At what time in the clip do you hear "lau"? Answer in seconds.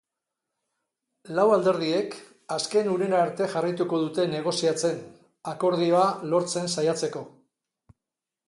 1.39-1.43